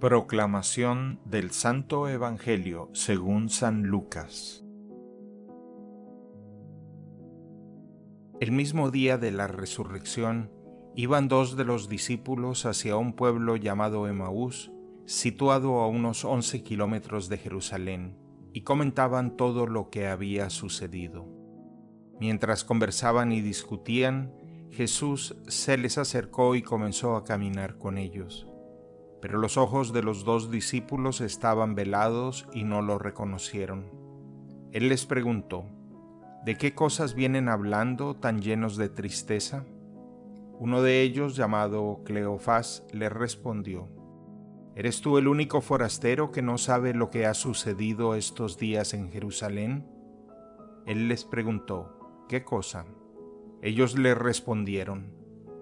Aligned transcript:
Proclamación 0.00 1.18
del 1.24 1.50
Santo 1.50 2.08
Evangelio 2.08 2.88
según 2.92 3.48
San 3.48 3.82
Lucas 3.82 4.64
El 8.38 8.52
mismo 8.52 8.92
día 8.92 9.18
de 9.18 9.32
la 9.32 9.48
resurrección, 9.48 10.52
iban 10.94 11.26
dos 11.26 11.56
de 11.56 11.64
los 11.64 11.88
discípulos 11.88 12.64
hacia 12.64 12.94
un 12.96 13.12
pueblo 13.12 13.56
llamado 13.56 14.06
Emaús, 14.06 14.70
situado 15.04 15.80
a 15.80 15.88
unos 15.88 16.24
once 16.24 16.62
kilómetros 16.62 17.28
de 17.28 17.38
Jerusalén, 17.38 18.16
y 18.52 18.60
comentaban 18.60 19.36
todo 19.36 19.66
lo 19.66 19.90
que 19.90 20.06
había 20.06 20.48
sucedido. 20.48 21.26
Mientras 22.20 22.62
conversaban 22.62 23.32
y 23.32 23.40
discutían, 23.40 24.32
Jesús 24.70 25.34
se 25.48 25.76
les 25.76 25.98
acercó 25.98 26.54
y 26.54 26.62
comenzó 26.62 27.16
a 27.16 27.24
caminar 27.24 27.78
con 27.78 27.98
ellos 27.98 28.47
pero 29.20 29.38
los 29.38 29.56
ojos 29.56 29.92
de 29.92 30.02
los 30.02 30.24
dos 30.24 30.50
discípulos 30.50 31.20
estaban 31.20 31.74
velados 31.74 32.46
y 32.52 32.64
no 32.64 32.82
lo 32.82 32.98
reconocieron. 32.98 33.90
Él 34.72 34.88
les 34.88 35.06
preguntó, 35.06 35.64
¿De 36.44 36.56
qué 36.56 36.74
cosas 36.74 37.14
vienen 37.14 37.48
hablando 37.48 38.14
tan 38.14 38.40
llenos 38.40 38.76
de 38.76 38.88
tristeza? 38.88 39.64
Uno 40.58 40.82
de 40.82 41.02
ellos, 41.02 41.36
llamado 41.36 42.02
Cleofás, 42.04 42.84
le 42.92 43.08
respondió, 43.08 43.88
¿Eres 44.76 45.00
tú 45.00 45.18
el 45.18 45.26
único 45.26 45.60
forastero 45.60 46.30
que 46.30 46.42
no 46.42 46.56
sabe 46.56 46.94
lo 46.94 47.10
que 47.10 47.26
ha 47.26 47.34
sucedido 47.34 48.14
estos 48.14 48.58
días 48.58 48.94
en 48.94 49.10
Jerusalén? 49.10 49.88
Él 50.86 51.08
les 51.08 51.24
preguntó, 51.24 52.24
¿qué 52.28 52.44
cosa? 52.44 52.86
Ellos 53.60 53.98
le 53.98 54.14
respondieron, 54.14 55.12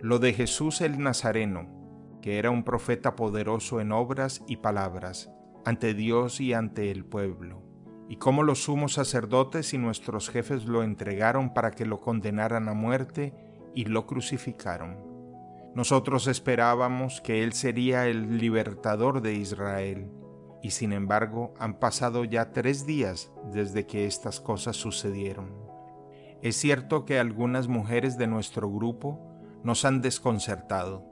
lo 0.00 0.18
de 0.18 0.32
Jesús 0.32 0.80
el 0.80 0.98
Nazareno 0.98 1.81
que 2.22 2.38
era 2.38 2.50
un 2.50 2.64
profeta 2.64 3.16
poderoso 3.16 3.80
en 3.80 3.92
obras 3.92 4.42
y 4.46 4.56
palabras, 4.56 5.30
ante 5.66 5.92
Dios 5.92 6.40
y 6.40 6.54
ante 6.54 6.90
el 6.90 7.04
pueblo, 7.04 7.62
y 8.08 8.16
cómo 8.16 8.42
los 8.42 8.64
sumos 8.64 8.94
sacerdotes 8.94 9.74
y 9.74 9.78
nuestros 9.78 10.30
jefes 10.30 10.64
lo 10.64 10.82
entregaron 10.82 11.52
para 11.52 11.72
que 11.72 11.84
lo 11.84 12.00
condenaran 12.00 12.68
a 12.68 12.72
muerte 12.74 13.34
y 13.74 13.84
lo 13.84 14.06
crucificaron. 14.06 14.96
Nosotros 15.74 16.26
esperábamos 16.26 17.20
que 17.20 17.42
Él 17.42 17.52
sería 17.52 18.06
el 18.06 18.38
libertador 18.38 19.20
de 19.20 19.34
Israel, 19.34 20.10
y 20.62 20.70
sin 20.70 20.92
embargo 20.92 21.54
han 21.58 21.78
pasado 21.80 22.24
ya 22.24 22.52
tres 22.52 22.86
días 22.86 23.32
desde 23.52 23.86
que 23.86 24.06
estas 24.06 24.40
cosas 24.40 24.76
sucedieron. 24.76 25.50
Es 26.40 26.56
cierto 26.56 27.04
que 27.04 27.18
algunas 27.18 27.68
mujeres 27.68 28.16
de 28.16 28.26
nuestro 28.26 28.70
grupo 28.70 29.20
nos 29.64 29.84
han 29.84 30.02
desconcertado, 30.02 31.11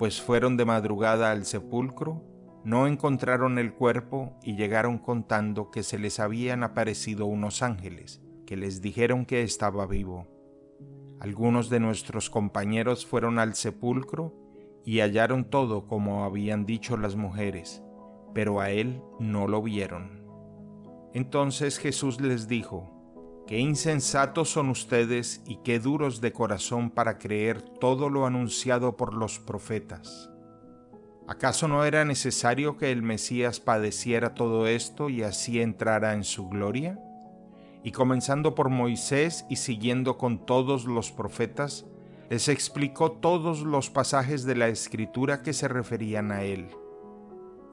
pues 0.00 0.22
fueron 0.22 0.56
de 0.56 0.64
madrugada 0.64 1.30
al 1.30 1.44
sepulcro, 1.44 2.24
no 2.64 2.86
encontraron 2.86 3.58
el 3.58 3.74
cuerpo 3.74 4.32
y 4.42 4.56
llegaron 4.56 4.96
contando 4.96 5.70
que 5.70 5.82
se 5.82 5.98
les 5.98 6.20
habían 6.20 6.62
aparecido 6.62 7.26
unos 7.26 7.60
ángeles, 7.60 8.22
que 8.46 8.56
les 8.56 8.80
dijeron 8.80 9.26
que 9.26 9.42
estaba 9.42 9.86
vivo. 9.86 10.26
Algunos 11.20 11.68
de 11.68 11.80
nuestros 11.80 12.30
compañeros 12.30 13.04
fueron 13.04 13.38
al 13.38 13.54
sepulcro 13.54 14.34
y 14.86 15.00
hallaron 15.00 15.44
todo 15.44 15.86
como 15.86 16.24
habían 16.24 16.64
dicho 16.64 16.96
las 16.96 17.14
mujeres, 17.14 17.82
pero 18.32 18.62
a 18.62 18.70
él 18.70 19.02
no 19.18 19.48
lo 19.48 19.60
vieron. 19.60 20.24
Entonces 21.12 21.78
Jesús 21.78 22.22
les 22.22 22.48
dijo, 22.48 22.99
Qué 23.50 23.58
insensatos 23.58 24.48
son 24.48 24.68
ustedes 24.68 25.42
y 25.44 25.56
qué 25.64 25.80
duros 25.80 26.20
de 26.20 26.32
corazón 26.32 26.88
para 26.88 27.18
creer 27.18 27.60
todo 27.60 28.08
lo 28.08 28.24
anunciado 28.24 28.96
por 28.96 29.12
los 29.12 29.40
profetas. 29.40 30.30
¿Acaso 31.26 31.66
no 31.66 31.84
era 31.84 32.04
necesario 32.04 32.76
que 32.76 32.92
el 32.92 33.02
Mesías 33.02 33.58
padeciera 33.58 34.34
todo 34.34 34.68
esto 34.68 35.10
y 35.10 35.24
así 35.24 35.60
entrara 35.60 36.14
en 36.14 36.22
su 36.22 36.48
gloria? 36.48 37.00
Y 37.82 37.90
comenzando 37.90 38.54
por 38.54 38.68
Moisés 38.68 39.44
y 39.50 39.56
siguiendo 39.56 40.16
con 40.16 40.46
todos 40.46 40.84
los 40.84 41.10
profetas, 41.10 41.86
les 42.28 42.46
explicó 42.46 43.10
todos 43.10 43.62
los 43.62 43.90
pasajes 43.90 44.44
de 44.44 44.54
la 44.54 44.68
escritura 44.68 45.42
que 45.42 45.54
se 45.54 45.66
referían 45.66 46.30
a 46.30 46.44
él. 46.44 46.68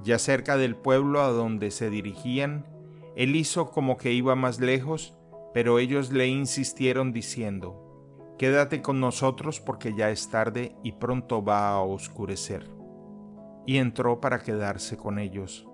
Ya 0.03 0.17
cerca 0.17 0.57
del 0.57 0.75
pueblo 0.75 1.21
a 1.21 1.29
donde 1.29 1.69
se 1.69 1.91
dirigían, 1.91 2.65
él 3.15 3.35
hizo 3.35 3.69
como 3.69 3.97
que 3.97 4.11
iba 4.11 4.33
más 4.33 4.59
lejos 4.59 5.16
pero 5.57 5.79
ellos 5.79 6.12
le 6.12 6.28
insistieron 6.28 7.12
diciendo, 7.12 8.35
Quédate 8.38 8.84
con 8.84 9.00
nosotros 9.00 9.59
porque 9.59 9.95
ya 9.95 10.12
es 10.12 10.29
tarde 10.29 10.75
y 10.84 10.91
pronto 10.91 11.44
va 11.44 11.72
a 11.72 11.79
oscurecer. 11.79 12.69
Y 13.66 13.78
entró 13.78 14.22
para 14.22 14.38
quedarse 14.38 14.97
con 14.97 15.18
ellos. 15.18 15.68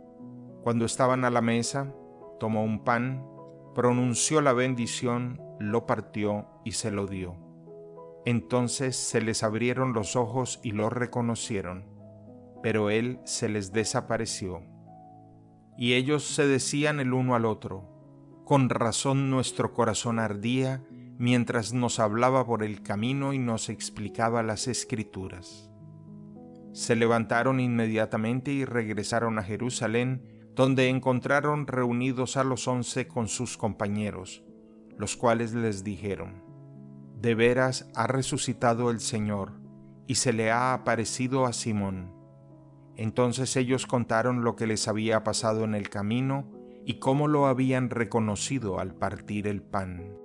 Cuando 0.63 0.85
estaban 0.85 1.25
a 1.25 1.29
la 1.29 1.41
mesa, 1.41 1.93
tomó 2.39 2.63
un 2.63 2.85
pan, 2.85 3.27
pronunció 3.75 4.39
la 4.39 4.53
bendición, 4.53 5.41
lo 5.59 5.85
partió 5.85 6.47
y 6.63 6.71
se 6.71 6.89
lo 6.89 7.05
dio. 7.05 7.35
Entonces 8.23 8.95
se 8.95 9.19
les 9.19 9.43
abrieron 9.43 9.91
los 9.91 10.15
ojos 10.15 10.61
y 10.63 10.71
lo 10.71 10.89
reconocieron, 10.89 11.83
pero 12.61 12.89
él 12.89 13.19
se 13.25 13.49
les 13.49 13.73
desapareció. 13.73 14.61
Y 15.77 15.95
ellos 15.95 16.23
se 16.23 16.47
decían 16.47 17.01
el 17.01 17.11
uno 17.11 17.35
al 17.35 17.43
otro, 17.43 17.92
con 18.45 18.69
razón 18.69 19.29
nuestro 19.29 19.73
corazón 19.73 20.19
ardía 20.19 20.83
mientras 21.17 21.73
nos 21.73 21.99
hablaba 21.99 22.45
por 22.45 22.63
el 22.63 22.81
camino 22.81 23.33
y 23.33 23.39
nos 23.39 23.69
explicaba 23.69 24.43
las 24.43 24.67
escrituras. 24.67 25.69
Se 26.73 26.95
levantaron 26.95 27.59
inmediatamente 27.59 28.51
y 28.51 28.65
regresaron 28.65 29.37
a 29.39 29.43
Jerusalén, 29.43 30.23
donde 30.55 30.89
encontraron 30.89 31.67
reunidos 31.67 32.35
a 32.35 32.43
los 32.43 32.67
once 32.67 33.07
con 33.07 33.27
sus 33.27 33.57
compañeros, 33.57 34.43
los 34.97 35.15
cuales 35.15 35.53
les 35.53 35.83
dijeron, 35.83 36.43
De 37.21 37.35
veras 37.35 37.89
ha 37.95 38.07
resucitado 38.07 38.89
el 38.89 38.99
Señor, 38.99 39.53
y 40.07 40.15
se 40.15 40.33
le 40.33 40.51
ha 40.51 40.73
aparecido 40.73 41.45
a 41.45 41.53
Simón. 41.53 42.11
Entonces 42.97 43.55
ellos 43.55 43.87
contaron 43.87 44.43
lo 44.43 44.55
que 44.55 44.67
les 44.67 44.87
había 44.87 45.23
pasado 45.23 45.63
en 45.63 45.75
el 45.75 45.89
camino, 45.89 46.45
y 46.85 46.99
cómo 46.99 47.27
lo 47.27 47.47
habían 47.47 47.89
reconocido 47.89 48.79
al 48.79 48.95
partir 48.95 49.47
el 49.47 49.61
pan. 49.61 50.17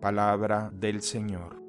Palabra 0.00 0.70
del 0.74 1.00
Señor. 1.00 1.63